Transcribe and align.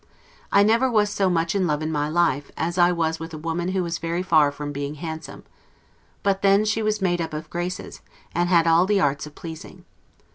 I 0.51 0.63
never 0.63 0.89
was 0.89 1.11
so 1.11 1.29
much 1.29 1.53
in 1.53 1.67
love 1.67 1.83
in 1.83 1.91
my 1.91 2.09
life, 2.09 2.49
as 2.57 2.79
I 2.79 2.91
was 2.91 3.19
with 3.19 3.35
a 3.35 3.37
woman 3.37 3.67
who 3.67 3.83
was 3.83 3.99
very 3.99 4.23
far 4.23 4.51
from 4.51 4.71
being 4.71 4.95
handsome; 4.95 5.43
but 6.23 6.41
then 6.41 6.65
she 6.65 6.81
was 6.81 7.03
made 7.03 7.21
up 7.21 7.35
of 7.35 7.51
graces, 7.51 8.01
and 8.33 8.49
had 8.49 8.65
all 8.65 8.87
the 8.87 8.99
arts 8.99 9.27
of 9.27 9.35
pleasing. 9.35 9.85